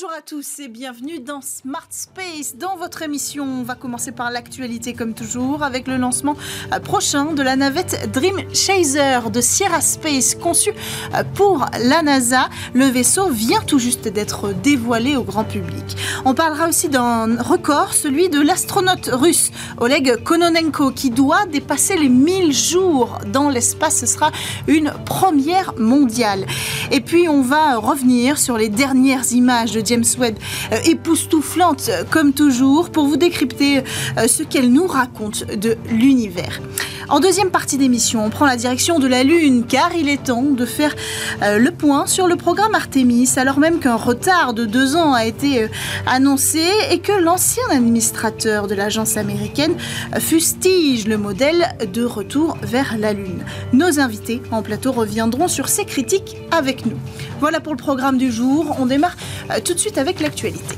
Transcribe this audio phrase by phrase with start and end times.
[0.00, 2.54] Bonjour à tous et bienvenue dans Smart Space.
[2.56, 6.36] Dans votre émission, on va commencer par l'actualité comme toujours avec le lancement
[6.72, 10.70] euh, prochain de la navette Dream Chaser de Sierra Space conçue
[11.14, 12.48] euh, pour la NASA.
[12.74, 15.96] Le vaisseau vient tout juste d'être dévoilé au grand public.
[16.24, 22.08] On parlera aussi d'un record, celui de l'astronaute russe Oleg Kononenko qui doit dépasser les
[22.08, 23.98] 1000 jours dans l'espace.
[23.98, 24.30] Ce sera
[24.68, 26.46] une première mondiale.
[26.92, 30.36] Et puis on va revenir sur les dernières images de James Webb,
[30.72, 36.60] euh, époustouflante comme toujours, pour vous décrypter euh, ce qu'elle nous raconte de l'univers.
[37.08, 40.42] En deuxième partie d'émission, on prend la direction de la Lune car il est temps
[40.42, 40.94] de faire
[41.42, 45.24] euh, le point sur le programme Artemis alors même qu'un retard de deux ans a
[45.24, 45.68] été
[46.06, 49.74] annoncé et que l'ancien administrateur de l'agence américaine
[50.18, 53.44] fustige le modèle de retour vers la Lune.
[53.72, 56.98] Nos invités en plateau reviendront sur ces critiques avec nous.
[57.40, 58.76] Voilà pour le programme du jour.
[58.80, 59.16] On démarre
[59.64, 60.76] tout de suite avec l'actualité.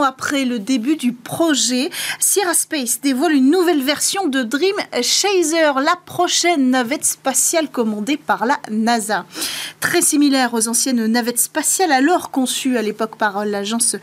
[0.00, 4.76] 20 ans après le début du projet, Sierra Space dévoile une nouvelle version de Dream
[5.02, 9.24] Chaser, la prochaine navette spatiale commandée par la NASA.
[9.80, 13.96] Très similaire aux anciennes navettes spatiales alors conçues à l'époque par l'agence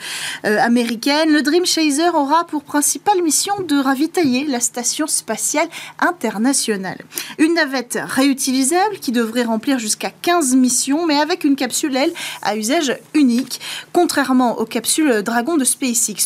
[0.45, 5.67] euh, américaine, le Dream Chaser aura pour principale mission de ravitailler la station spatiale
[5.99, 6.97] internationale.
[7.37, 12.55] Une navette réutilisable qui devrait remplir jusqu'à 15 missions, mais avec une capsule, elle, à
[12.55, 13.59] usage unique,
[13.93, 15.63] contrairement aux capsules Dragon de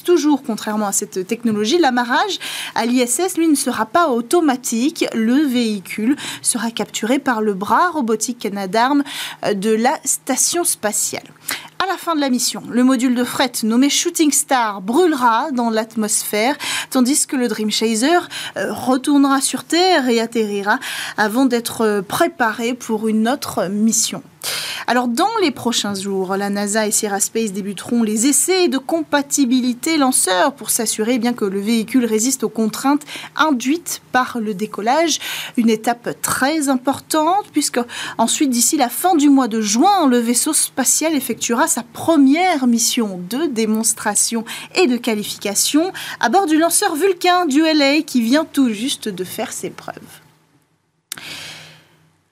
[0.04, 2.40] Toujours contrairement à cette technologie, l'amarrage
[2.76, 5.06] à l'ISS, lui, ne sera pas automatique.
[5.14, 9.04] Le véhicule sera capturé par le bras robotique Canadarm
[9.54, 11.24] de la station spatiale.
[11.84, 15.72] À la fin de la mission, le module de fret nommé Shooting Star brûlera dans
[15.72, 16.56] l'atmosphère,
[16.92, 18.20] tandis que le Dream Chaser
[18.56, 20.78] euh, retournera sur Terre et atterrira
[21.18, 24.22] avant d'être euh, préparé pour une autre mission.
[24.88, 29.98] Alors dans les prochains jours, la NASA et Sierra Space débuteront les essais de compatibilité
[29.98, 33.04] lanceur pour s'assurer bien que le véhicule résiste aux contraintes
[33.36, 35.20] induites par le décollage.
[35.58, 37.80] Une étape très importante puisque
[38.18, 43.22] ensuite d'ici la fin du mois de juin, le vaisseau spatial effectuera sa première mission
[43.30, 44.44] de démonstration
[44.76, 49.24] et de qualification à bord du lanceur Vulcain du LA qui vient tout juste de
[49.24, 50.22] faire ses preuves.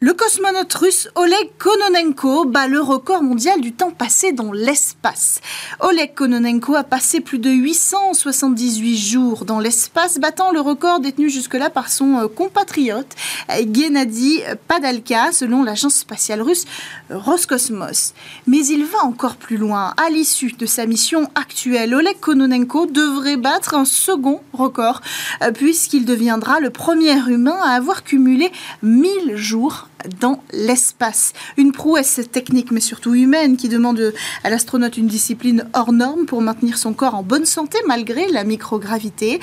[0.01, 5.41] Le cosmonaute russe Oleg Kononenko bat le record mondial du temps passé dans l'espace.
[5.81, 11.69] Oleg Kononenko a passé plus de 878 jours dans l'espace, battant le record détenu jusque-là
[11.69, 13.13] par son euh, compatriote
[13.49, 14.39] Gennady
[14.69, 16.63] Padalka, selon l'agence spatiale russe
[17.09, 18.13] Roscosmos.
[18.47, 19.93] Mais il va encore plus loin.
[19.97, 25.01] À l'issue de sa mission actuelle, Oleg Kononenko devrait battre un second record,
[25.43, 28.49] euh, puisqu'il deviendra le premier humain à avoir cumulé
[28.81, 29.88] 1000 jours
[30.19, 31.33] dans l'espace.
[31.57, 36.41] Une prouesse technique mais surtout humaine qui demande à l'astronaute une discipline hors norme pour
[36.41, 39.39] maintenir son corps en bonne santé malgré la microgravité.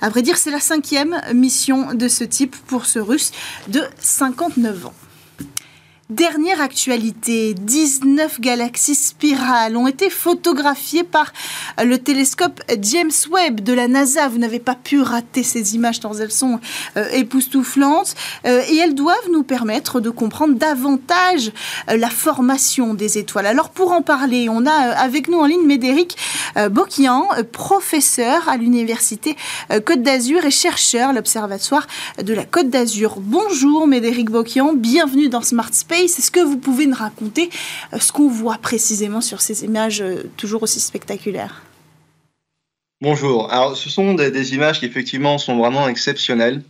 [0.00, 3.32] À vrai dire, c'est la cinquième mission de ce type pour ce russe
[3.68, 4.94] de 59 ans.
[6.10, 11.34] Dernière actualité, 19 galaxies spirales ont été photographiées par
[11.84, 14.26] le télescope James Webb de la NASA.
[14.28, 16.60] Vous n'avez pas pu rater ces images tant elles sont
[16.96, 18.14] euh, époustouflantes
[18.46, 21.52] euh, et elles doivent nous permettre de comprendre davantage
[21.90, 23.44] euh, la formation des étoiles.
[23.44, 26.16] Alors pour en parler, on a avec nous en ligne Médéric
[26.70, 29.36] Boquian, professeur à l'université
[29.84, 31.86] Côte d'Azur et chercheur à l'Observatoire
[32.22, 33.16] de la Côte d'Azur.
[33.20, 35.97] Bonjour Médéric Boquian, bienvenue dans Smart Space.
[36.04, 37.50] Est-ce que vous pouvez nous raconter
[37.92, 41.62] euh, ce qu'on voit précisément sur ces images euh, toujours aussi spectaculaires
[43.00, 43.52] Bonjour.
[43.52, 46.62] Alors, ce sont des, images qui effectivement sont vraiment exceptionnelles.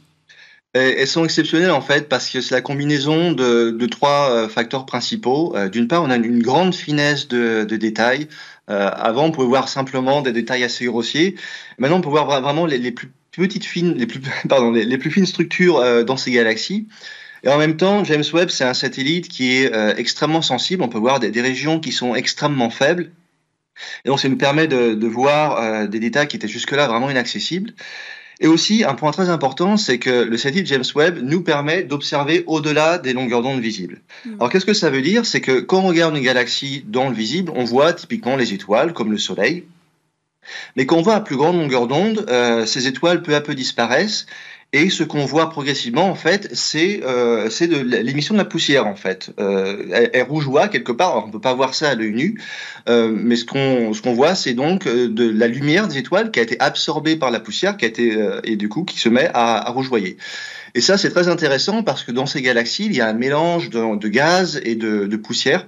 [0.74, 5.54] elles sont exceptionnelles en fait parce que c'est la combinaison de, trois euh, facteurs principaux.
[5.70, 8.28] D'une part, on a une grande finesse de, détails.
[8.66, 11.34] avant, on pouvait voir simplement des détails assez grossiers.
[11.78, 14.20] Maintenant, on peut voir vraiment les, plus petites fines, les plus,
[14.74, 16.88] les plus fines structures dans ces galaxies.
[17.44, 20.82] Et en même temps, James Webb, c'est un satellite qui est euh, extrêmement sensible.
[20.82, 23.12] On peut voir des, régions qui sont extrêmement faibles.
[24.04, 27.74] Et donc, ça nous permet de, voir euh, des détails qui étaient jusque-là vraiment inaccessibles.
[28.40, 32.44] Et aussi, un point très important, c'est que le satellite James Webb nous permet d'observer
[32.46, 34.00] au-delà des longueurs d'onde visibles.
[34.24, 34.34] Hmm.
[34.34, 35.26] Alors, qu'est-ce que ça veut dire?
[35.26, 38.92] C'est que quand on regarde une galaxie dans le visible, on voit typiquement les étoiles,
[38.92, 39.64] comme le Soleil.
[40.76, 43.54] Mais quand on voit à plus grande longueur d'onde, euh, ces étoiles peu à peu
[43.54, 44.26] disparaissent
[44.74, 48.96] Et ce qu'on voit progressivement, en fait, c'est euh, de l'émission de la poussière, en
[48.96, 49.30] fait.
[49.40, 51.24] Euh, elle, elle, rougeoie quelque part.
[51.24, 52.38] On ne peut pas voir ça à l'œil nu,
[52.86, 56.38] euh, mais ce qu'on ce voit, c'est donc euh, de la lumière des étoiles qui
[56.38, 59.08] a été absorbée par la poussière, qui a été euh, et du coup qui se
[59.08, 60.18] met à, à rougeoyer.
[60.74, 63.70] Et ça, c'est très intéressant parce que dans ces galaxies, il y a un mélange
[63.70, 65.66] de, gaz et de poussière.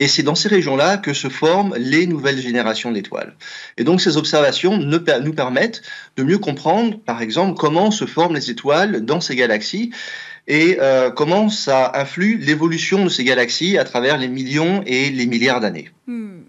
[0.00, 3.34] Et c'est dans ces régions-là que se forment les nouvelles générations d'étoiles.
[3.76, 5.82] Et donc ces observations nous permettent
[6.16, 9.90] de mieux comprendre, par exemple, comment se forment les étoiles dans ces galaxies
[10.46, 15.26] et euh, comment ça influe l'évolution de ces galaxies à travers les millions et les
[15.26, 15.90] milliards d'années.
[16.06, 16.40] Hmm.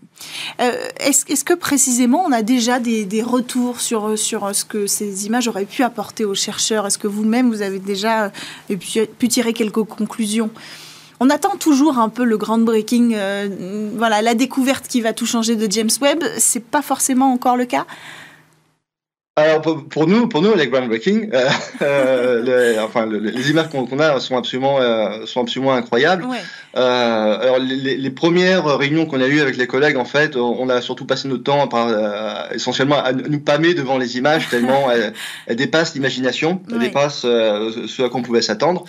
[0.61, 5.25] Euh, Est-ce est que précisément on a déjà des, retours sur, sur ce que ces
[5.25, 6.85] images auraient pu apporter aux chercheurs?
[6.87, 8.31] Est-ce que vous-même vous avez déjà
[8.67, 10.51] pu tirer quelques conclusions?
[11.19, 15.55] On attend toujours un peu le groundbreaking, euh, voilà, la découverte qui va tout changer
[15.55, 16.23] de James Webb.
[16.37, 17.85] C'est pas forcément encore le cas.
[19.37, 21.49] Alors pour, nous, pour nous, les groundbreaking, euh,
[21.81, 26.23] euh, enfin les images qu'on a sont absolument, euh, sont absolument incroyables.
[26.23, 26.37] Ouais.
[26.73, 30.79] Alors les, les, premières réunions qu'on a eues avec les collègues, en fait, on a
[30.79, 35.11] surtout passé notre temps par, essentiellement à nous pâmer devant les images tellement elles,
[35.47, 36.85] elles, dépassent l'imagination, elles ouais.
[36.85, 38.85] dépassent ce à quoi on pouvait s'attendre.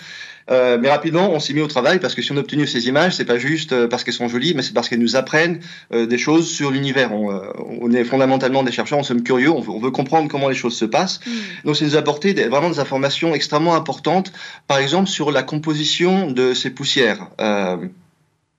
[0.49, 2.87] Euh, mais rapidement, on s'est mis au travail parce que si on a obtenu ces
[2.87, 5.59] images, c'est pas juste euh, parce qu'elles sont jolies, mais c'est parce qu'elles nous apprennent
[5.93, 7.13] euh, des choses sur l'univers.
[7.13, 7.41] On, euh,
[7.81, 10.55] on, est fondamentalement des chercheurs, on sommes curieux, on veut, on veut comprendre comment les
[10.55, 11.19] choses se passent.
[11.25, 11.31] Mmh.
[11.65, 14.31] Donc, ça nous a apporté des, vraiment des informations extrêmement importantes,
[14.67, 17.27] par exemple sur la composition de ces poussières.
[17.41, 17.77] Euh,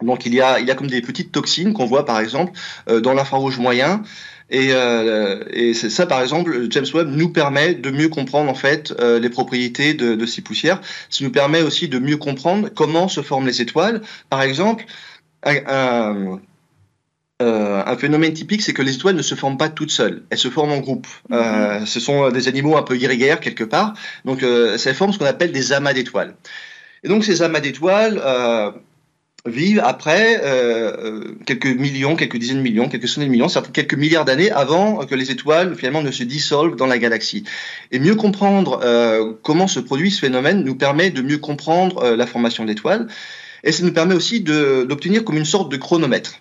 [0.02, 2.52] donc, il y a, il y a comme des petites toxines qu'on voit par exemple
[2.86, 4.02] dans l'infrarouge moyen.
[4.50, 8.54] Et, euh, et c'est ça, par exemple, James Webb nous permet de mieux comprendre en
[8.54, 10.80] fait euh, les propriétés de, de, ces poussières.
[11.10, 14.00] Ça nous permet aussi de mieux comprendre comment se forment les étoiles.
[14.30, 14.86] Par exemple,
[15.42, 16.40] un, un,
[17.42, 20.22] euh, un phénomène typique, c'est que les étoiles ne se forment pas toutes seules.
[20.30, 21.06] Elles se forment en groupe.
[21.28, 21.86] Mm -hmm.
[21.86, 23.92] ce sont des animaux un peu grégaires quelque part.
[24.24, 24.40] Donc,
[24.76, 26.34] ça forme ce qu'on appelle des amas d'étoiles.
[27.04, 28.16] Et donc, ces amas d'étoiles
[29.46, 34.24] vivent après euh, quelques millions, quelques dizaines de millions, quelques centaines de millions, quelques milliards
[34.24, 37.44] d'années avant que les étoiles finalement ne se dissolvent dans la galaxie.
[37.92, 42.16] Et mieux comprendre euh, comment se produit ce phénomène nous permet de mieux comprendre euh,
[42.16, 43.06] la formation d'étoiles
[43.64, 46.40] et ça nous permet aussi d'obtenir comme une sorte de chronomètre.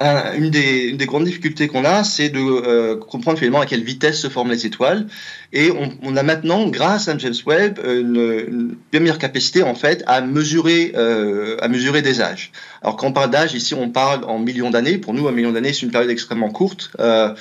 [0.00, 3.66] Un, une, des, une, des, grandes difficultés qu'on a, c'est de euh, comprendre finalement à
[3.66, 5.06] quelle vitesse se forment les étoiles.
[5.52, 10.02] Et on, on a maintenant, grâce à James Webb, une, une meilleure capacité en fait
[10.06, 12.50] à mesurer, euh, à mesurer des âges.
[12.82, 14.98] Alors quand on parle d'âge, ici on parle en millions d'années.
[14.98, 16.90] Pour nous, un million d'années, c'est une période extrêmement courte.
[16.98, 17.32] Euh,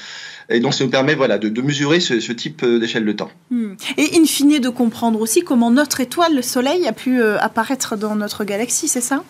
[0.50, 3.12] et donc, ça nous permet voilà, de, de mesurer ce, ce type euh, d'échelle de
[3.14, 3.32] temps.
[3.50, 3.74] Hmm.
[3.98, 7.96] Et in fine, de comprendre aussi comment notre étoile, le Soleil, a pu euh, apparaître
[7.96, 9.24] dans notre galaxie, c'est ça?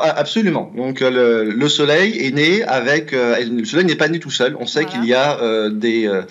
[0.00, 0.72] Absolument.
[0.76, 3.12] Donc le, le, Soleil est né avec.
[3.12, 4.56] Euh, le Soleil n'est pas né tout seul.
[4.58, 4.98] On sait voilà.
[4.98, 6.22] qu'il y a euh, des, euh,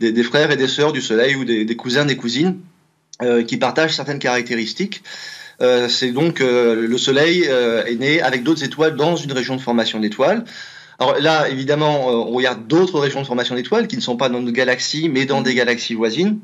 [0.00, 2.58] des, des, frères et des sœurs du Soleil ou des, des cousins, des cousines
[3.48, 5.02] qui partagent certaines caractéristiques.
[5.88, 10.44] C'est donc le Soleil est né avec d'autres étoiles dans une région de formation d'étoiles.
[11.00, 14.40] Alors là, évidemment, on regarde d'autres régions de formation d'étoiles qui ne sont pas dans
[14.40, 15.44] nos galaxies, mais dans mmh.
[15.44, 16.38] des galaxies voisines.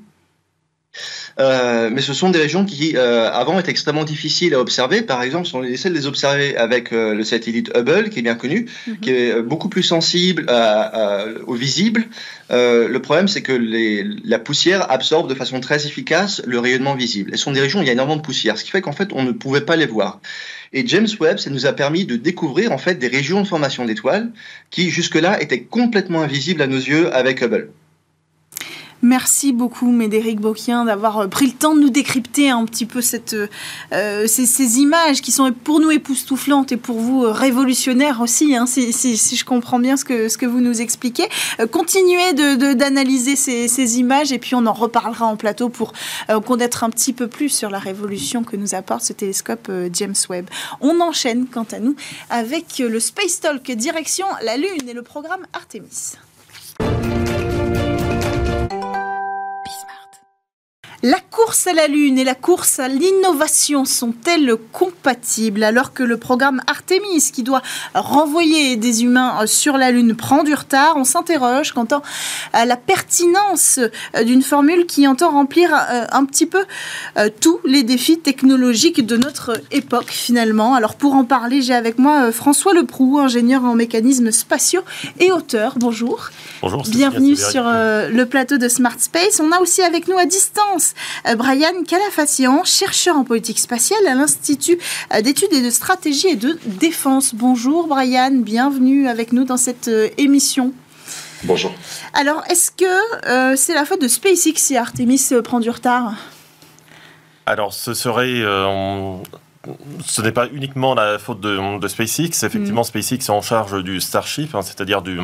[1.41, 5.03] Euh, mais ce sont des régions qui, euh, avant, étaient extrêmement difficiles à observer.
[5.03, 8.23] Par exemple, si on essaie de les observer avec euh, le satellite Hubble, qui est
[8.23, 9.01] bien connu, mm -hmm.
[9.01, 12.07] qui est beaucoup plus sensible à, à, au visible,
[12.51, 16.95] euh, le problème, c'est que les, la poussière absorbe de façon très efficace le rayonnement
[16.95, 17.31] visible.
[17.33, 18.83] Et ce sont des régions où il y a énormément de poussière, ce qui fait
[18.83, 20.21] qu'en fait, on ne pouvait pas les voir.
[20.73, 23.85] Et James Webb, ça nous a permis de découvrir en fait des régions de formation
[23.85, 24.31] d'étoiles
[24.71, 27.69] qui jusque-là étaient complètement invisibles à nos yeux avec Hubble.
[29.05, 33.03] Merci beaucoup, Médéric Boquien, d'avoir euh, pris le temps de nous décrypter un petit peu
[33.03, 33.37] cette,
[33.93, 38.65] euh, ces, images qui sont pour nous époustouflantes et pour vous euh, révolutionnaires aussi, hein,
[38.65, 38.91] si,
[39.37, 41.29] je comprends bien ce que, vous nous expliquez.
[41.61, 45.93] Euh, continuez d'analyser ces, images et puis on en reparlera en plateau pour
[46.31, 49.91] euh, connaître un petit peu plus sur la révolution que nous apporte ce télescope euh,
[49.93, 50.49] James Webb.
[50.81, 51.95] On enchaîne, quant à nous,
[52.31, 56.15] avec le Space Talk direction la Lune et le programme Artemis.
[61.07, 66.17] La course à la Lune et la course à l'innovation sont-elles compatibles alors que le
[66.17, 67.61] programme Artemis, qui doit
[67.95, 70.95] renvoyer des humains sur la Lune, prend du retard?
[70.97, 71.87] On s'interroge quant
[72.55, 73.81] à la pertinence
[74.25, 76.65] d'une formule qui entend remplir euh, un petit peu
[77.19, 80.75] euh, tous les défis technologiques de notre époque finalement.
[80.75, 84.85] Alors pour en parler, j'ai avec moi euh, François Leproux, ingénieur en mécanismes spatiaux
[85.21, 85.75] et auteur.
[85.77, 86.31] Bonjour.
[86.63, 86.83] Bonjour.
[86.89, 89.39] Bienvenue sur le plateau de Smart Space.
[89.39, 90.94] On a aussi avec nous à distance
[91.27, 94.79] euh, Brian Calafacian, chercheur en politique spatiale à l'Institut
[95.13, 97.35] euh, d'études et de stratégie et de défense.
[97.35, 100.73] Bonjour Brian, bienvenue avec nous dans cette euh, émission.
[101.45, 101.73] Bonjour.
[102.15, 106.15] Alors, est-ce que c'est la faute de SpaceX si Artemis prend du retard?
[107.45, 108.41] Alors, ce serait
[110.05, 112.45] ce n'est pas uniquement la faute de, SpaceX.
[112.45, 112.85] Effectivement, mm.
[112.85, 115.19] SpaceX est en charge du Starship, hein, c'est-à-dire du,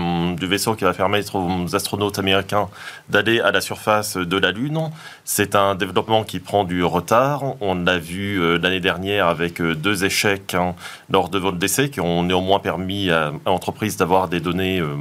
[0.47, 2.68] vaisseau qui va permettre aux astronautes américains
[3.09, 4.90] d'aller à la surface de la Lune.
[5.25, 7.42] C'est un développement qui prend du retard.
[7.61, 10.75] On l'a vu euh, l'année dernière avec euh, deux échecs hein,
[11.11, 14.97] lors de votre décès qui ont néanmoins permis à, l'entreprise d'avoir des données euh,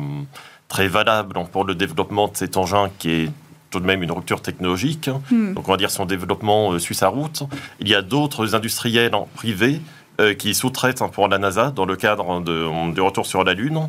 [0.67, 3.29] très valables pour le développement de cet engin qui est
[3.69, 5.07] tout de même une rupture technologique.
[5.07, 5.21] Hein.
[5.31, 5.53] Hmm.
[5.53, 7.43] Donc on va dire son développement euh, suit sa route.
[7.79, 9.81] Il y a d'autres industriels en privé
[10.19, 13.53] euh, qui sous-traitent hein, pour la NASA dans le cadre de, du retour sur la
[13.53, 13.87] Lune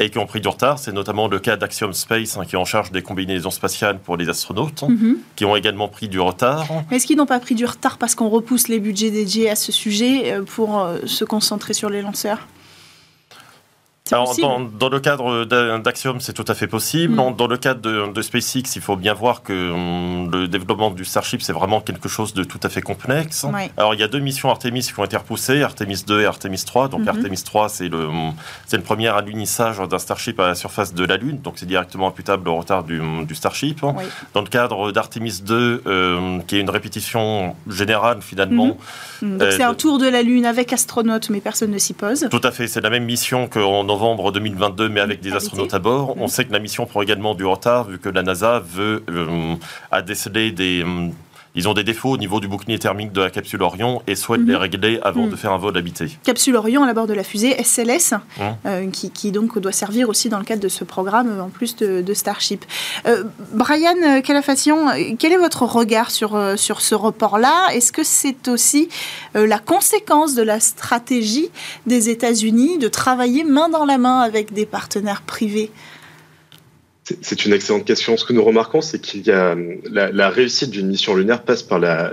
[0.00, 0.78] et qui ont pris du retard.
[0.78, 4.16] C'est notamment le cas d'Axiom Space hein, qui est en charge des combinaisons spatiales pour
[4.16, 5.18] les astronautes, mhm.
[5.36, 6.66] qui ont également pris du retard.
[6.90, 9.70] Est-ce qu'ils n'ont pas pris du retard parce qu'on repousse les budgets dédiés à ce
[9.70, 12.48] sujet euh, pour se concentrer sur les lanceurs?
[14.12, 15.44] Alors, dans, le cadre
[15.78, 17.14] d'Axiom, c'est tout à fait possible.
[17.14, 17.36] Mm.
[17.36, 21.42] Dans, le cadre de, SpaceX, il faut bien voir que hum, le développement du Starship,
[21.42, 23.46] c'est vraiment quelque chose de tout à fait complexe.
[23.76, 26.62] Alors, il y a deux missions Artemis qui ont été repoussées, Artemis 2 et Artemis
[26.64, 26.88] 3.
[26.88, 27.08] Donc, mm-hmm.
[27.08, 28.32] Artemis 3, c'est le, hum,
[28.72, 31.40] le premier alunissage d'un Starship à la surface de la Lune.
[31.42, 33.80] Donc, c'est directement imputable au retard du, du Starship.
[34.34, 38.76] Dans le cadre d'Artemis 2, euh, qui est une répétition générale, finalement.
[39.22, 39.26] Mm-hmm.
[39.26, 39.38] Mm.
[39.38, 42.28] Donc, c'est un tour de la Lune avec astronautes, mais personne ne s'y pose.
[42.30, 42.68] Tout à fait.
[42.68, 46.14] C'est la même mission qu'en novembre 2022, mais avec des astronautes à bord.
[46.18, 49.56] On sait que la mission prend également du retard, vu que la NASA veut euh,
[49.90, 51.08] a décelé des euh,
[51.58, 54.46] ils ont des défauts au niveau du bouclier thermique de la capsule Orion et souhaitent
[54.46, 54.60] les mhm.
[54.60, 55.30] régler avant mhm.
[55.30, 56.06] de faire un vol habité.
[56.22, 58.56] Capsule Orion à la bord de la fusée SLS, hein.
[58.64, 62.14] euh, qui, donc doit servir aussi dans le cadre de ce programme en plus de,
[62.14, 62.64] Starship.
[63.06, 64.86] Euh, Brian Calafation,
[65.18, 67.70] quel est votre regard sur, sur ce report-là?
[67.72, 68.88] Est-ce que c'est aussi
[69.34, 71.50] la conséquence de la stratégie
[71.86, 75.72] des États-Unis de travailler main dans la main avec des partenaires privés?
[77.20, 78.16] C'est une excellente question.
[78.16, 79.56] Ce que nous remarquons, c'est qu'il y a
[79.90, 82.12] la, réussite d'une mission lunaire passe par la,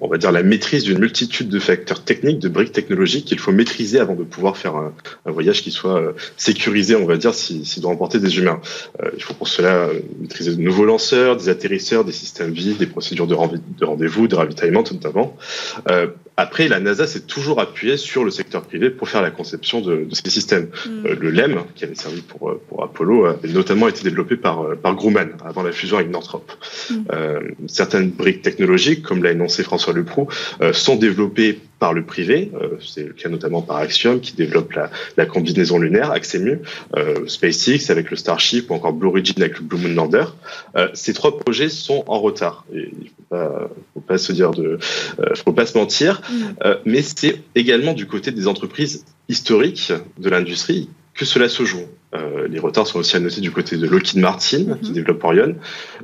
[0.00, 3.52] on va dire la maîtrise d'une multitude de facteurs techniques, de briques technologiques qu'il faut
[3.52, 4.92] maîtriser avant de pouvoir faire un,
[5.26, 8.60] voyage qui soit euh, sécurisé, on va dire, s'il si, doit emporter des humains.
[9.02, 12.78] Euh, il faut pour cela euh, maîtriser de nouveaux lanceurs, des atterrisseurs, des systèmes vifs,
[12.78, 15.36] des procédures de, rendez-vous, de ravitaillement notamment.
[16.40, 20.06] Après, la NASA s'est toujours appuyée sur le secteur privé pour faire la conception de,
[20.12, 20.68] ces systèmes.
[20.86, 21.06] Mm.
[21.06, 24.62] Euh, le LEM, qui avait servi pour, euh, pour Apollo, avait notamment été développé par,
[24.62, 26.46] euh, par Grumman avant la fusion avec Northrop.
[26.90, 27.66] Mm.
[27.66, 30.28] certaines briques technologiques, comme l'a énoncé François Leproux,
[30.72, 35.26] sont développées par le privé, c'est le cas notamment par Axiom qui développe la, la
[35.26, 36.60] combinaison lunaire, Axemu,
[37.26, 40.24] SpaceX avec le Starship ou encore Blue Origin avec le Blue Moon Lander.
[40.94, 42.64] ces trois projets sont en retard.
[42.74, 44.78] Et il faut pas, faut pas se dire de,
[45.44, 46.20] faut pas se mentir.
[46.64, 51.86] Euh, mais c'est également du côté des entreprises historiques de l'industrie que cela se joue.
[52.14, 54.94] Euh, les retards sont aussi à noter du côté de Lockheed Martin, qui mhm.
[54.94, 55.56] développe Orion,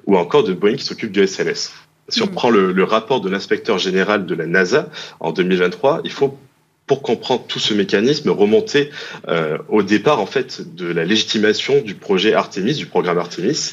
[0.06, 1.72] ou encore de Boeing, qui s'occupe du SLS.
[2.08, 2.32] Si on mhm.
[2.32, 6.38] prend le, rapport de l'inspecteur général de la NASA en 2023, il faut
[6.86, 8.90] pour comprendre tout ce mécanisme, remonter
[9.28, 13.72] euh, au départ en fait de la légitimation du projet Artemis, du programme Artemis.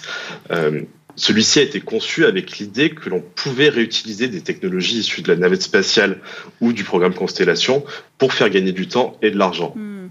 [1.15, 5.35] Celui-ci a été conçu avec l'idée que l'on pouvait réutiliser des technologies issues de la
[5.35, 6.19] navette spatiale
[6.61, 7.83] ou du programme Constellation
[8.17, 9.73] pour faire gagner du temps et de l'argent.
[9.75, 10.07] Hmm.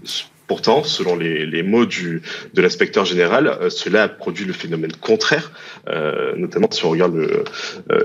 [0.51, 5.53] Pourtant, selon les, mots de l'inspecteur général, euh, cela a produit le phénomène contraire,
[5.87, 7.45] euh, notamment si on regarde euh,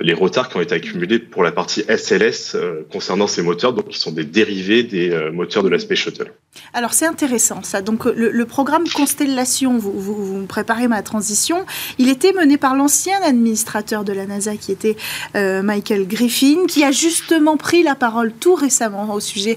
[0.01, 2.57] les retards qui ont été accumulés pour la partie SLS
[2.93, 6.33] concernant ces moteurs, donc qui sont des dérivés des moteurs de la Space Shuttle.
[6.73, 7.83] Alors c'est intéressant ça.
[7.83, 11.67] Donc le, programme Constellation, vous, vous, préparez ma transition,
[11.99, 14.97] il était mené par l'ancien administrateur de la NASA qui était
[15.35, 19.57] Michael Griffin, qui a justement pris la parole tout récemment au sujet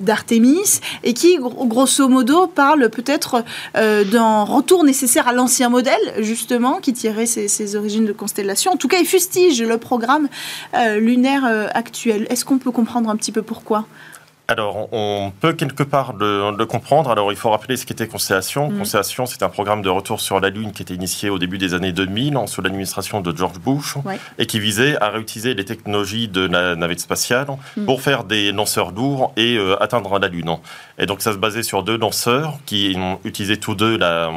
[0.00, 3.44] d'Artemis et qui, grosso modo, parle peut-être
[3.76, 8.72] euh, d'un retour nécessaire à l'ancien modèle, justement, qui tirait ses, origines de constellation.
[8.72, 10.28] En tout cas, il fustige le programme
[10.74, 12.26] euh, lunaire euh, actuel.
[12.30, 13.86] Est-ce qu'on peut comprendre un petit peu pourquoi?
[14.48, 17.10] Alors, on peut quelque part le, comprendre.
[17.10, 18.70] Alors, il faut rappeler ce qu'était Constellation.
[18.70, 18.78] Mm.
[18.78, 21.74] Constellation, c'est un programme de retour sur la Lune qui était initié au début des
[21.74, 23.94] années 2000 sous l'administration de George Bush
[24.38, 27.86] et qui visait à réutiliser les technologies de la navette spatiale mm.
[27.86, 30.56] pour faire des lanceurs lourds et euh, atteindre la Lune.
[30.98, 34.30] Et donc, ça se basait sur deux lanceurs qui utilisaient tous deux la...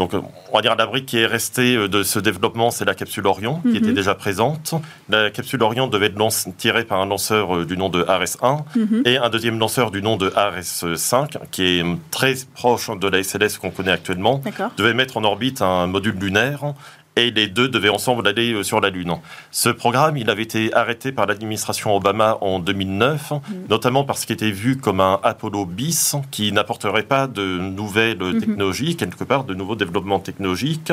[0.00, 2.94] Donc, on va dire la brique qui est restée euh, de ce développement, c'est la
[2.94, 3.94] capsule Orion, qui était mhm.
[3.94, 4.74] déjà présente.
[5.10, 9.02] La capsule Orion devait être tirée par un lanceur euh, du nom de ARS-1 mhm.
[9.04, 13.58] et un deuxième lanceur du nom de ARS-5, qui est très proche de la SLS
[13.60, 14.40] qu'on connaît actuellement,
[14.78, 16.72] devait mettre en orbite un module lunaire
[17.16, 19.14] et les deux devaient ensemble aller euh, sur la Lune.
[19.50, 23.38] Ce programme, il avait été arrêté par l'administration Obama en 2009, mm.
[23.68, 28.40] notamment parce qu'il était vu comme un Apollo bis qui n'apporterait pas de nouvelles mm-hmm.
[28.40, 30.92] technologies, quelque part de nouveaux développements technologiques.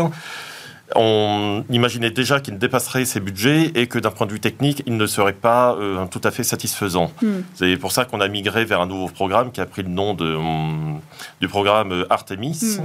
[0.95, 4.83] On imaginait déjà qu'il ne dépasserait ses budgets et que d'un point de vue technique,
[4.85, 7.11] il ne serait pas euh, tout à fait satisfaisant.
[7.21, 7.27] Mm.
[7.55, 10.13] C'est pour ça qu'on a migré vers un nouveau programme qui a pris le nom
[10.13, 11.01] de, hum,
[11.41, 12.79] du programme Artemis.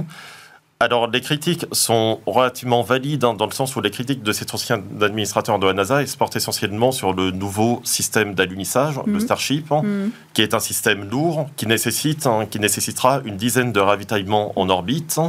[0.83, 4.53] Alors, les critiques sont relativement valides hein, dans le sens où les critiques de cet
[4.53, 9.19] ancien administrateur de la NASA se portent essentiellement sur le nouveau système d'alunissage, le mhm.
[9.21, 10.11] Starship, hein, mhm.
[10.33, 14.67] qui est un système lourd qui nécessite, hein, qui nécessitera une dizaine de ravitaillements en
[14.67, 15.21] orbite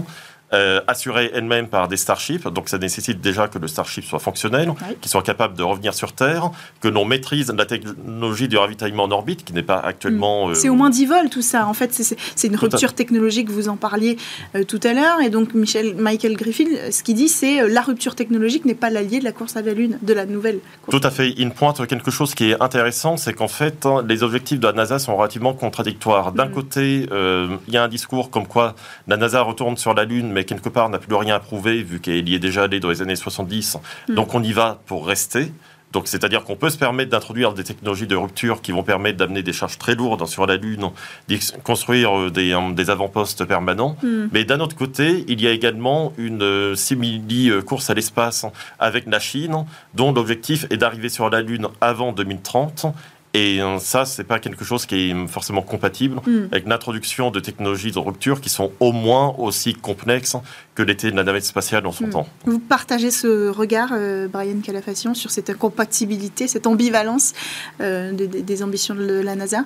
[0.53, 2.47] euh, assurée elle-même par des Starships.
[2.49, 6.13] Donc ça nécessite déjà que le Starship soit fonctionnel, qu'il soit capable de revenir sur
[6.13, 10.47] Terre, que l'on maîtrise la technologie du ravitaillement en orbite, qui n'est pas actuellement...
[10.47, 10.51] Mm.
[10.51, 11.67] Euh, c'est au moins 10 vols tout ça.
[11.67, 14.17] En fait, c'est une rupture technologique, vous en parliez
[14.55, 15.21] euh, tout à l'heure.
[15.23, 19.21] Et donc Michel, Michael Griffin, ce qu'il dit, c'est la rupture technologique n'est pas l'allié
[19.21, 20.61] de la course à la Lune, de la nouvelle.
[20.91, 21.35] Tout à fait.
[21.37, 24.73] Il pointe quelque chose qui est intéressant, c'est qu'en fait, hein, les objectifs de la
[24.73, 26.33] NASA sont relativement contradictoires.
[26.33, 26.53] D'un mm.
[26.53, 28.75] côté, il y a un discours comme quoi
[29.09, 32.00] la NASA retourne sur la Lune, mais quelque part n'a plus rien à prouver vu
[32.00, 33.79] qu'elle y est déjà allée dans les années 70.
[34.09, 34.14] Hmm.
[34.14, 35.53] Donc on y va pour rester.
[35.95, 39.45] Donc, c'est-à-dire qu'on peut se permettre d'introduire des technologies de rupture qui vont permettre d'amener
[39.45, 40.91] des charges très lourdes sur la Lune,
[41.29, 43.97] de construire euh, des, euh, des avant-postes permanents.
[44.03, 44.26] Hmm.
[44.33, 48.45] Mais d'un autre côté, il y a également une euh, simili course à l'espace
[48.81, 49.64] avec la Chine,
[49.95, 52.87] dont l'objectif est d'arriver sur la Lune avant 2030
[53.35, 56.47] et euh, ça, c'est pas quelque chose qui est forcément compatible hmm.
[56.53, 60.37] avec l'introduction de technologies de rupture qui sont au moins aussi complexes
[60.76, 62.11] que l'était de la navette spatiale en son hmm.
[62.11, 62.29] temps.
[62.47, 67.33] Vous partagez ce regard, euh, Brian Calafation, sur cette incompatibilité, cette ambivalence
[67.81, 69.64] euh, des, ambitions de la NASA?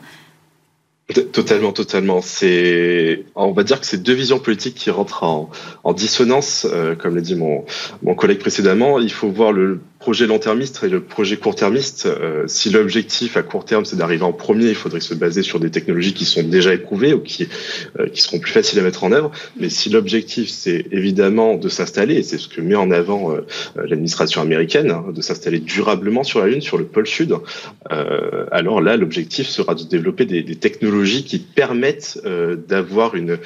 [1.33, 2.23] Totalement, totalement.
[2.23, 5.51] C'est, on va dire que c'est deux visions politiques qui rentrent en,
[5.85, 6.67] en dissonance,
[6.99, 7.65] comme l'a dit mon,
[8.03, 8.99] mon collègue précédemment.
[8.99, 13.65] Il faut voir le projet long-termiste et le projet court-termiste, euh, si l'objectif à court
[13.65, 16.73] terme c'est d'arriver en premier, il faudrait se baser sur des technologies qui sont déjà
[16.73, 17.49] éprouvées ou qui,
[17.99, 19.33] euh, qui seront plus faciles à mettre en œuvre.
[19.59, 23.41] Mais si l'objectif c'est évidemment de s'installer, et c'est ce que met en avant euh,
[23.75, 27.35] l'administration américaine, hein, de s'installer durablement sur la Lune, sur le pôle sud,
[28.51, 32.19] alors là l'objectif sera de développer des, des technologies qui permettent
[32.69, 33.39] d'avoir une,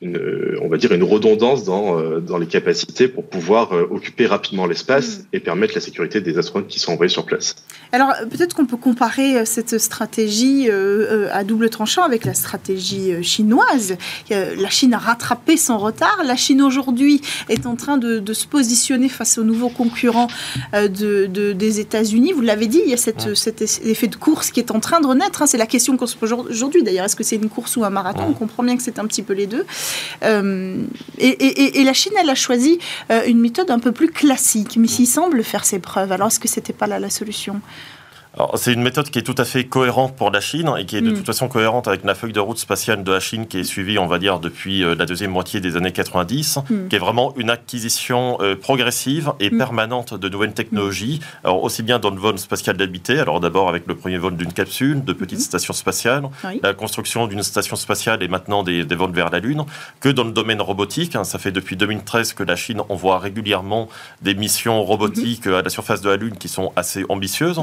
[0.00, 0.18] une,
[0.60, 5.22] on va dire une redondance dans, dans les capacités pour pouvoir occuper rapidement l'espace mmh.
[5.34, 7.56] et permettre la sécurité des astronautes qui sont envoyés sur place.
[7.92, 12.34] Alors peut-être qu'on peut comparer euh, cette stratégie euh, euh, à double tranchant avec la
[12.34, 13.96] stratégie chinoise.
[14.30, 16.18] La Chine a rattrapé son retard.
[16.24, 20.28] La Chine aujourd'hui est en train de, se positionner face aux nouveaux concurrents
[20.72, 22.32] de, des États-Unis.
[22.32, 25.00] Vous l'avez dit, il y a cette, cet effet de course qui est en train
[25.00, 25.42] de renaître.
[25.42, 25.46] Hein.
[25.46, 26.82] C'est la question qu'on se pose aujourd'hui.
[26.82, 28.24] D'ailleurs, est-ce que c'est une course ou un marathon?
[28.28, 29.66] On comprend bien que c'est un petit peu les deux.
[30.22, 32.78] et, et, la Chine, elle a choisi
[33.26, 36.72] une méthode un peu plus classique, mais s'il semble faire ses alors, est-ce que c'était
[36.72, 37.60] pas là la solution?
[38.54, 41.00] C'est une méthode qui est tout à fait cohérente pour la Chine et qui est
[41.00, 41.14] de mm.
[41.14, 43.98] toute façon cohérente avec la feuille de route spatiale de la Chine qui est suivie,
[43.98, 46.88] on va dire, depuis euh, la deuxième moitié des années 90, mm.
[46.88, 49.58] qui est vraiment une acquisition euh, progressive et mm.
[49.58, 53.86] permanente de nouvelles technologies, alors aussi bien dans le vol spatial d'habité, alors d'abord avec
[53.88, 56.28] le premier vol d'une capsule, de petites stations spatiales,
[56.62, 59.64] la construction d'une station spatiale et maintenant des, vols vers la Lune,
[60.00, 61.16] que dans le domaine robotique.
[61.16, 63.88] Hein, ça fait depuis 2013 que la Chine envoie régulièrement
[64.22, 65.58] des missions robotiques mm-hmm.
[65.58, 67.58] à la surface de la Lune qui sont assez ambitieuses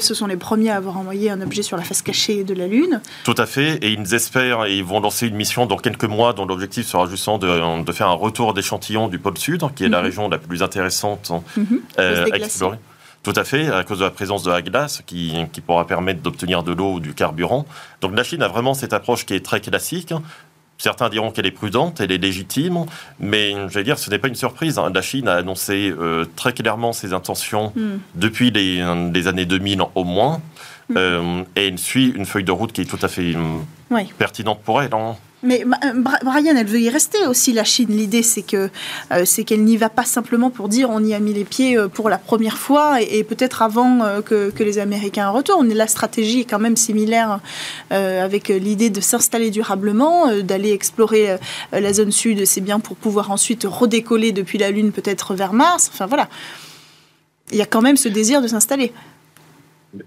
[0.00, 2.66] ce sont les premiers à avoir envoyé un objet sur la face cachée de la
[2.66, 3.00] Lune.
[3.24, 6.32] Tout à fait, et ils espèrent, et ils vont lancer une mission dans quelques mois
[6.32, 9.98] dont l'objectif sera justement de, faire un retour d'échantillons du pôle Sud, qui est la
[9.98, 10.04] mhm.
[10.04, 11.80] région la plus intéressante mhm.
[11.98, 12.78] euh, à explorer.
[13.22, 16.20] Tout à fait, à cause de la présence de la glace qui, qui pourra permettre
[16.20, 17.64] d'obtenir de l'eau ou du carburant.
[18.02, 20.12] Donc la Chine a vraiment cette approche qui est très classique.
[20.78, 22.84] Certains diront qu'elle est prudente, elle est légitime,
[23.20, 24.78] mais je vais dire, ce n'est pas une surprise.
[24.78, 24.90] Hein.
[24.94, 27.98] La Chine a annoncé euh, très clairement ses intentions hmm.
[28.16, 28.80] depuis les,
[29.28, 30.40] années 2000 au moins,
[30.88, 30.94] hmm.
[30.96, 33.34] euh, et elle suit une feuille de route qui est tout à fait
[34.18, 34.92] pertinente pour elle.
[34.94, 35.16] Hein.
[35.44, 37.90] Mais euh, Brian, elle veut y rester aussi, la Chine.
[37.90, 38.70] L'idée, c'est que
[39.12, 41.76] euh, c'est qu'elle n'y va pas simplement pour dire on y a mis les pieds
[41.76, 45.72] euh, pour la première fois et, peut-être avant que, les Américains retournent.
[45.74, 47.40] La stratégie est quand même similaire
[47.90, 51.36] avec l'idée de s'installer durablement, d'aller explorer
[51.72, 52.46] la zone sud.
[52.46, 55.90] C'est bien pour pouvoir ensuite redécoller depuis la Lune, peut-être vers Mars.
[55.92, 56.30] Enfin voilà.
[57.52, 58.92] Il y a quand même ce désir de s'installer.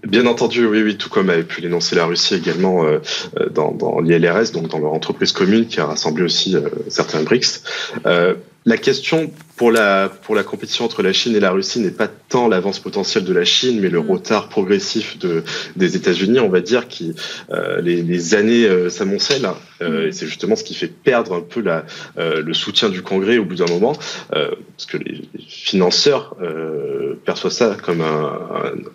[0.06, 2.98] Bien entendu, oui, oui, tout comme avait pu l'énoncer la Russie également euh,
[3.38, 7.22] euh, dans, dans l'ILRS, donc dans leur entreprise commune qui a rassemblé aussi euh, certains
[7.22, 7.62] BRICS.
[8.04, 12.06] la question pour la, pour la compétition entre la Chine et la Russie n'est pas
[12.06, 14.10] tant l'avance potentielle de la Chine, mais le mm.
[14.10, 15.42] retard progressif de,
[15.74, 17.14] des États-Unis, on va dire, qui
[17.50, 19.50] euh, les, les, années euh, s'amoncellent.
[19.82, 20.08] Euh, mm.
[20.08, 21.84] et c'est justement ce qui fait perdre un peu la,
[22.18, 23.94] euh, le soutien du Congrès au bout d'un moment,
[24.30, 26.36] parce que les, financeurs
[27.24, 28.38] perçoivent ça comme un,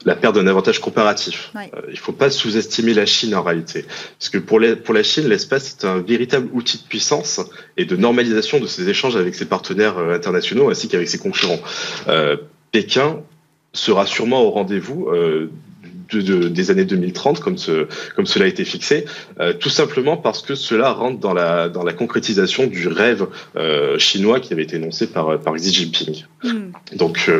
[0.05, 1.51] la perte d'un avantage comparatif.
[1.87, 3.85] il ne faut pas sous-estimer la Chine en réalité,
[4.17, 7.41] parce que pour la Chine, l'espace est un véritable outil de puissance
[7.75, 11.59] et de normalisation de ses échanges avec ses partenaires internationaux ainsi qu'avec ses concurrents.
[12.07, 12.37] Euh,
[12.71, 13.21] Pékin
[13.73, 15.49] sera sûrement au rendez-vous euh,
[16.11, 19.05] des années 2030, comme, ce, comme cela a été fixé,
[19.39, 23.25] euh, tout simplement parce que cela rentre dans la, dans la concrétisation du rêve
[23.97, 26.25] chinois qui avait été énoncé par, par Xi Jinping.
[26.43, 26.71] Hmm.
[26.95, 27.31] Donc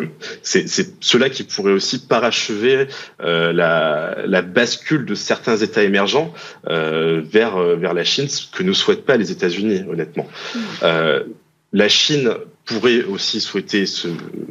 [0.41, 0.65] c'est
[1.01, 2.87] cela qui pourrait aussi parachever
[3.19, 6.33] la, la, bascule de certains États émergents
[6.65, 10.27] vers, vers la Chine, ce que ne souhaitent pas les États-Unis, honnêtement.
[10.55, 10.87] Hmm.
[11.73, 12.31] la Chine
[12.65, 13.85] pourrait aussi souhaiter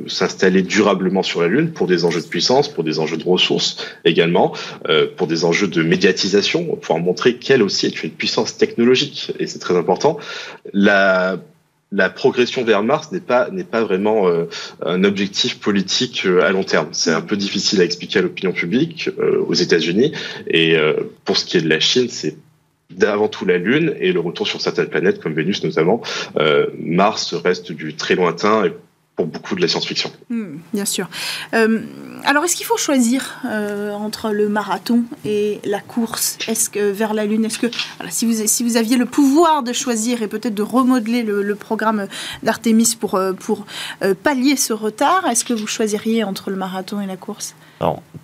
[0.07, 3.79] s'installer durablement sur la Lune pour des enjeux de puissance, pour des enjeux de ressources
[4.05, 4.55] également,
[4.88, 9.33] euh, pour des enjeux de médiatisation, pour pouvoir montrer qu'elle aussi est une puissance technologique
[9.38, 10.18] et c'est très important.
[10.72, 11.38] La
[11.92, 14.46] la progression vers Mars n'est pas n'est pas vraiment euh,
[14.85, 16.88] un objectif politique euh, à long terme.
[16.92, 20.12] C'est un peu difficile à expliquer à l'opinion publique euh, aux États-Unis
[20.48, 20.77] et
[21.25, 22.37] pour ce qui est de la Chine, c'est
[22.97, 26.03] d'avant tout la Lune et le retour sur certaines planètes comme Vénus notamment.
[26.37, 28.65] Euh, Mars reste du très lointain
[29.15, 30.11] pour beaucoup de la science-fiction.
[30.31, 31.11] Hmm, bien sûr.
[31.53, 31.81] Euh,
[32.25, 36.39] alors, est-ce qu'il faut choisir euh, entre le marathon et la course?
[36.49, 37.45] Est-ce que vers la Lune?
[37.45, 37.67] Est-ce que
[38.09, 41.55] si vous si vous aviez le pouvoir de choisir et peut-être de remodeler le, le
[41.55, 42.07] programme
[42.43, 43.67] d'Artemis pour pour
[44.23, 47.55] pallier ce retard, est-ce que vous choisiriez entre le marathon et la course?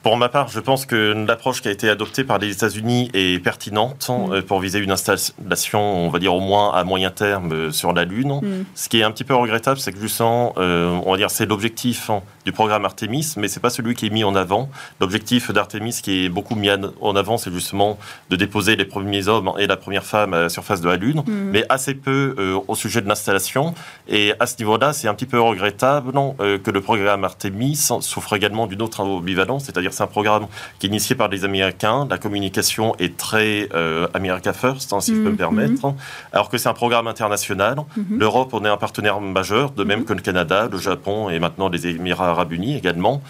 [0.02, 3.42] Pour ma part, je pense que l'approche qui a été adoptée par les États-Unis est
[3.42, 4.32] pertinente mm.
[4.32, 7.92] euh, pour viser une installation, on va dire au moins à moyen terme, euh, sur
[7.92, 8.40] la Lune.
[8.42, 8.64] Mm.
[8.74, 11.46] Ce qui est un petit peu regrettable, c'est que justement, euh, on va dire, c'est
[11.46, 14.70] l'objectif hein, du programme Artemis, mais c'est pas celui qui est mis en avant.
[15.00, 17.98] L'objectif d'Artemis qui est beaucoup mis en avant, c'est justement
[18.30, 21.22] de déposer les premiers hommes et la première femme à la surface de la Lune,
[21.26, 21.50] mm.
[21.50, 22.34] mais assez peu
[22.66, 23.74] au sujet de l'installation.
[24.08, 28.34] Et à ce niveau-là, c'est un petit peu regrettable non, que le programme Artemis souffre
[28.34, 30.46] également d'une autre ambivalence c'est-à-dire c'est un programme
[30.78, 32.06] qui est initié par les Américains.
[32.10, 35.36] La communication est très euh, America First, hein, si je peux me mhm.
[35.36, 35.94] permettre,
[36.32, 37.76] alors que c'est un programme international.
[37.96, 38.18] Mhm.
[38.18, 40.04] L'Europe, on est un partenaire majeur, de même mhm.
[40.04, 43.22] que le Canada, le Japon et maintenant les Émirats arabes unis également.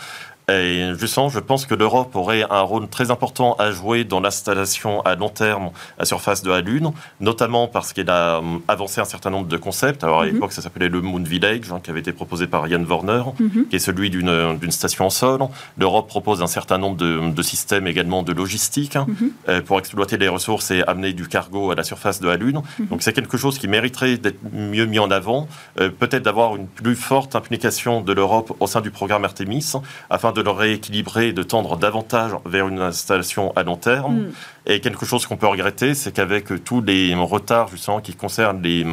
[0.49, 5.03] Et justement, je pense que l'Europe aurait un rôle très important à jouer dans l'installation
[5.03, 9.05] à long terme à surface de la Lune, notamment parce qu'elle a hum, avancé un
[9.05, 10.05] certain nombre de concepts.
[10.05, 10.33] Alors à mhm.
[10.33, 13.67] l'époque, ça s'appelait le Moon Village, hein, qui avait été proposé par Ian Warner, mhm.
[13.69, 15.41] qui est celui d'une station en sol.
[15.77, 19.31] L'Europe propose un certain nombre de, de, systèmes également de logistique hein, mhm.
[19.49, 22.63] euh, pour exploiter les ressources et amener du cargo à la surface de la Lune.
[22.91, 25.49] Donc c'est quelque chose qui mériterait d'être mieux mis en avant,
[25.81, 29.73] euh, peut-être d'avoir une plus forte implication de l'Europe au sein du programme Artemis,
[30.11, 34.15] afin de de le rééquilibrer, de tendre davantage vers une installation à long terme.
[34.15, 34.33] Mm.
[34.71, 38.85] Et quelque chose qu'on peut regretter, c'est qu'avec tous les retards justement qui concernent les,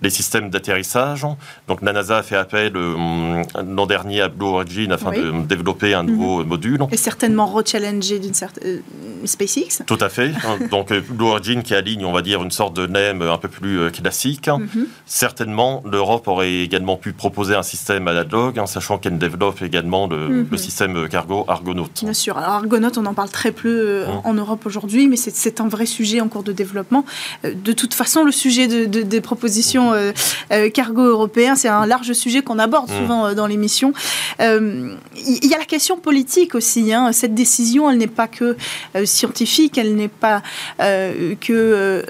[0.00, 1.26] les systèmes d'atterrissage,
[1.68, 5.92] donc la NASA a fait appel euh, l'an dernier à Blue Origin afin de développer
[5.92, 6.48] un nouveau mhm.
[6.48, 6.78] module.
[6.90, 9.84] Et certainement re-challenger d'une certaine euh, SpaceX.
[9.86, 10.32] Tout à fait.
[10.70, 13.48] donc euh, Blue Origin qui aligne, on va dire, une sorte de NEM un peu
[13.48, 14.48] plus classique.
[14.48, 14.86] Mhm.
[15.04, 20.44] Certainement, l'Europe aurait également pu proposer un système analogue, hein, sachant qu'elle développe également le,
[20.44, 20.56] mhm.
[20.56, 21.88] système cargo Argonaut.
[22.00, 22.38] Bien sûr.
[22.38, 26.20] Alors Argonaut, on en parle très peu en Europe aujourd'hui mais c'est un vrai sujet
[26.20, 27.04] en cours de développement.
[27.44, 30.12] Euh, de toute façon, le sujet des propositions euh,
[30.52, 32.98] euh, cargo européen, c'est un large sujet qu'on aborde mmh.
[32.98, 33.92] souvent dans l'émission.
[34.40, 36.92] Il y a la question politique aussi.
[36.92, 37.12] Hein.
[37.12, 38.56] Cette décision, elle n'est pas que
[39.04, 40.42] scientifique, elle n'est pas
[40.78, 42.04] que,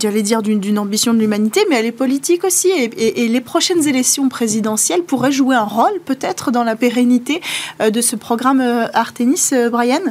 [0.00, 2.68] j'allais dire, d'une ambition de l'humanité, mais elle est politique aussi.
[2.68, 7.40] Et, et, les prochaines élections présidentielles pourraient jouer un rôle peut-être dans la pérennité
[7.80, 8.60] de ce programme
[8.92, 10.02] Artemis, Brian?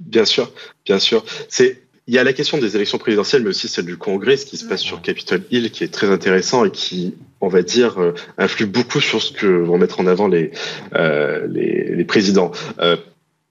[0.00, 0.50] Bien sûr,
[0.84, 1.24] bien sûr.
[1.48, 4.44] C'est il y a la question des élections présidentielles, mais aussi celle du Congrès, ce
[4.44, 8.00] qui se passe sur Capitol Hill, qui est très intéressant et qui, on va dire,
[8.00, 10.50] euh, influe beaucoup sur ce que vont mettre en avant les
[10.96, 12.50] euh, les, les, présidents.
[12.80, 12.96] Euh,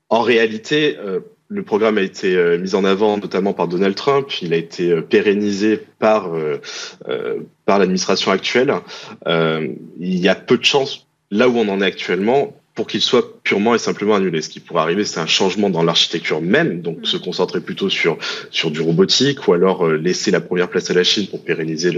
[0.09, 4.29] en réalité, euh, le programme a été mis en avant notamment par Donald Trump.
[4.41, 6.29] Il a été pérennisé par
[7.65, 8.73] par l'administration actuelle.
[9.25, 13.43] il y a peu de chances là où on en est actuellement pour qu'il soit
[13.43, 14.41] purement et simplement annulé.
[14.41, 18.17] Ce qui pourrait arriver, c'est un changement dans l'architecture même, donc se concentrer plutôt sur
[18.51, 21.91] sur du robotique ou alors euh, laisser la première place à la Chine pour pérenniser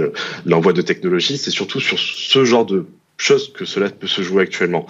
[0.43, 1.37] l'envoi de technologies.
[1.37, 2.87] C'est surtout sur ce genre de
[3.21, 4.85] chose que cela peut se jouer actuellement.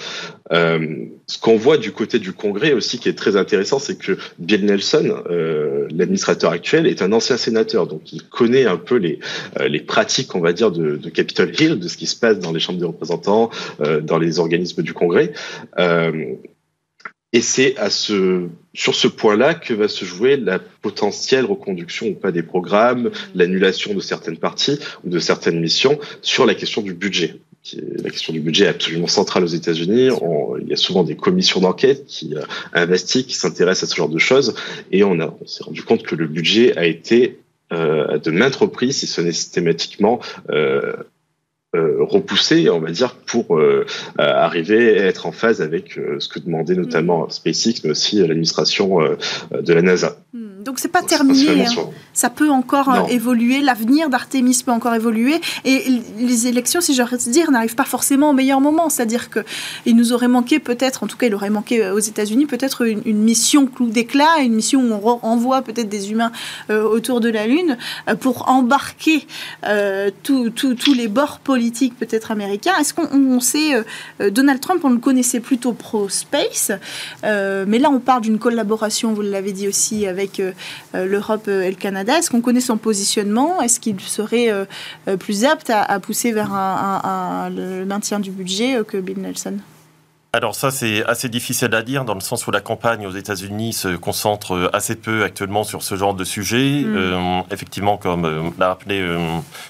[0.52, 4.18] Euh, ce qu'on voit du côté du Congrès aussi qui est très intéressant, c'est que
[4.40, 9.20] Bill Nelson, euh, l'administrateur actuel, est un ancien sénateur, donc il connaît un peu les,
[9.60, 12.40] euh, les pratiques, on va dire, de, de, Capitol Hill, de ce qui se passe
[12.40, 13.50] dans les chambres des représentants,
[14.04, 15.34] dans les organismes du Congrès.
[17.34, 22.14] Et c'est à ce, sur ce point-là que va se jouer la potentielle reconduction ou
[22.14, 26.94] pas des programmes, l'annulation de certaines parties ou de certaines missions sur la question du
[26.94, 27.40] budget.
[28.04, 30.10] La question du budget est absolument centrale aux États-Unis.
[30.62, 32.42] Il y a souvent des commissions d'enquête qui euh,
[32.74, 34.56] investiguent, qui s'intéressent à ce genre de choses,
[34.92, 37.40] et on, a, on s'est rendu compte que le budget a été
[37.72, 40.20] euh, de maintes reprises, si ce n'est systématiquement,
[40.50, 40.94] euh,
[41.74, 43.86] euh, repoussé, on va dire, pour euh,
[44.18, 47.30] arriver à être en phase avec euh, ce que demandait notamment mm.
[47.30, 49.00] SpaceX, mais aussi l'administration
[49.52, 50.18] de la NASA.
[50.34, 50.52] Mm.
[50.64, 51.66] Donc c'est pas terminé.
[51.66, 51.90] Hein.
[52.14, 53.62] Ça peut encore euh, évoluer.
[53.62, 55.42] L'avenir d'Artemis peut encore évoluer.
[55.66, 55.84] Et
[56.20, 58.90] les élections, si j'aurais dire, n'arrivent pas forcément au meilleur moment.
[58.90, 59.40] C'est-à-dire que
[59.86, 62.86] il nous aurait manqué peut-être, en tout cas, il aurait manqué euh, aux États-Unis peut-être
[62.86, 66.32] une, mission clou d'éclat, une mission où on envoie peut-être des humains
[66.70, 67.78] euh, autour de la Lune
[68.20, 69.26] pour embarquer
[70.24, 71.61] tous les bords politiques
[72.00, 72.74] peut-être américains.
[72.80, 73.84] Est-ce qu'on sait
[74.20, 76.72] Donald Trump, on le connaissait plutôt pro space,
[77.24, 80.42] mais là on parle d'une collaboration, vous l'avez dit aussi, avec
[80.96, 82.18] euh, l'Europe et le Canada.
[82.18, 83.62] Est-ce qu'on connaît son positionnement?
[83.62, 84.66] Est-ce qu'il serait euh,
[85.08, 86.50] euh, plus apte à, pousser vers
[87.50, 89.58] le maintien du budget que Bill Nelson?
[90.34, 93.74] Alors ça, c'est assez difficile à dire dans le sens où la campagne aux États-Unis
[93.74, 96.84] se concentre assez peu actuellement sur ce genre de sujet.
[96.86, 97.44] Mm.
[97.52, 99.06] effectivement, comme l'a rappelé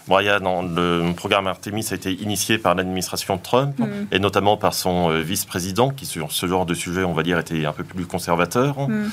[0.08, 3.86] Brian, le programme Artemis a été initié par l'administration Trump mm.
[4.12, 7.66] et notamment par son vice-président qui sur ce genre de sujet, on va dire, était
[7.66, 8.88] un peu plus conservateur.
[8.88, 9.10] Mm.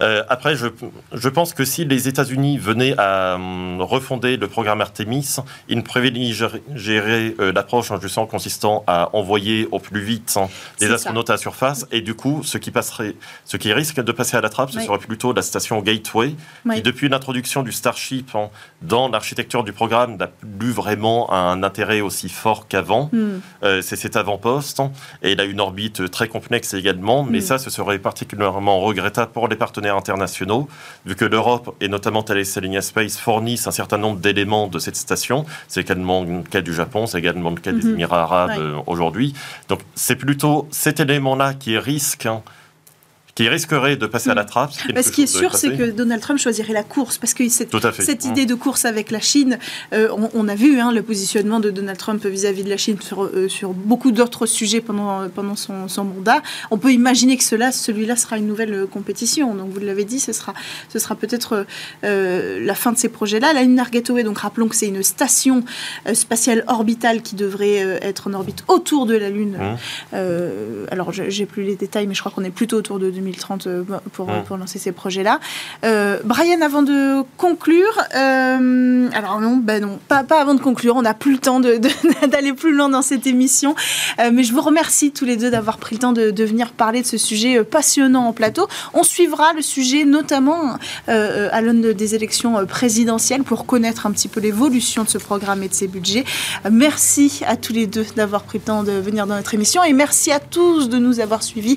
[0.00, 0.68] Euh, après, je,
[1.12, 5.36] je, pense que si les États-Unis venaient à hum, refonder le programme Artemis,
[5.68, 10.90] ils ne privilégieraient euh, l'approche en sens consistant à envoyer au plus vite hein, des
[10.90, 11.86] astronautes à la surface.
[11.90, 14.80] Et du coup, ce qui, passerait, ce qui risque de passer à la trappe, ce
[14.80, 16.34] serait plutôt la station Gateway,
[16.72, 18.50] qui depuis l'introduction du Starship hein,
[18.82, 23.10] dans l'architecture du programme n'a plus vraiment un intérêt aussi fort qu'avant.
[23.12, 23.40] Hmm.
[23.64, 24.80] Euh, c'est cet avant-poste.
[24.80, 27.24] Hein, et il a une orbite très complexe également.
[27.24, 27.42] Mais hmm.
[27.42, 30.68] ça, ce serait particulièrement regrettable pour les partenaires internationaux,
[31.06, 34.96] vu que l'Europe et notamment Thales Alenia Space fournissent un certain nombre d'éléments de cette
[34.96, 35.44] station.
[35.68, 37.94] C'est également le cas du Japon, c'est également le cas des mhm.
[37.94, 39.34] Émirats arabes euh, aujourd'hui.
[39.68, 42.42] Donc c'est plutôt cet élément-là qui risque hein,
[43.38, 44.72] qui risquerait de passer à la trappe.
[44.72, 47.70] Ce qui est sûr, c'est que Donald Trump choisirait la course, parce que cette,
[48.00, 49.60] cette idée de course avec la Chine,
[49.92, 53.22] euh, on, a vu hein, le positionnement de Donald Trump vis-à-vis de la Chine sur,
[53.22, 56.42] euh, sur beaucoup d'autres sujets pendant, pendant son, son, mandat.
[56.72, 59.54] On peut imaginer que cela, celui-là sera une nouvelle euh, compétition.
[59.54, 60.52] Donc vous l'avez dit, ce sera,
[60.88, 61.64] ce sera peut-être
[62.02, 63.52] la fin de ces projets-là.
[63.52, 65.62] La Lunar Gateway, donc rappelons que c'est une station
[66.12, 69.56] spatiale orbitale qui devrait être en orbite autour de la Lune.
[70.12, 70.16] Mmh.
[70.90, 73.66] alors j'ai plus les détails, mais je crois qu'on est plutôt autour de 2000 2030
[73.66, 75.40] euh, pour, pour lancer ces projets-là.
[75.84, 80.96] Euh, Brian, avant de conclure, euh, alors non, ben non, pas, pas avant de conclure,
[80.96, 81.60] on n'a plus le temps
[82.28, 83.74] d'aller plus loin dans cette émission,
[84.32, 87.06] mais je vous remercie tous les deux d'avoir pris le temps de, venir parler de
[87.06, 88.68] ce sujet passionnant en plateau.
[88.94, 94.40] On suivra le sujet notamment à l'aune des élections présidentielles pour connaître un petit peu
[94.40, 96.24] l'évolution de ce programme et de ses budgets.
[96.70, 99.92] merci à tous les deux d'avoir pris le temps de venir dans notre émission et
[99.92, 101.76] merci à tous de nous avoir suivis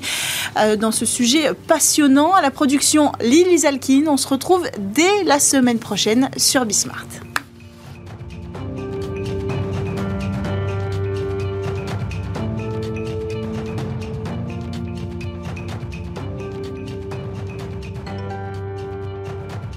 [0.78, 2.32] dans ce sujet passionnant.
[2.32, 7.06] À la production Lily Zalkin, on se retrouve dès la semaine prochaine sur Bismart.